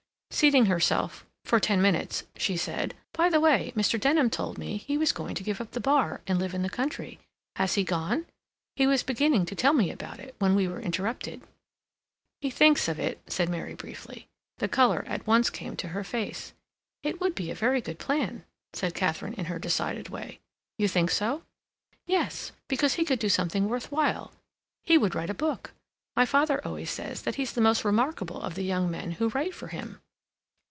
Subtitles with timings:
[0.33, 3.99] Seating herself "for ten minutes," she said: "By the way, Mr.
[3.99, 6.69] Denham told me he was going to give up the Bar and live in the
[6.69, 7.19] country.
[7.57, 8.25] Has he gone?
[8.75, 11.41] He was beginning to tell me about it, when we were interrupted."
[12.39, 14.29] "He thinks of it," said Mary briefly.
[14.57, 16.53] The color at once came to her face.
[17.03, 18.43] "It would be a very good plan,"
[18.73, 20.39] said Katharine in her decided way.
[20.77, 21.43] "You think so?"
[22.07, 24.31] "Yes, because he would do something worth while;
[24.85, 25.73] he would write a book.
[26.15, 29.53] My father always says that he's the most remarkable of the young men who write
[29.53, 30.01] for him."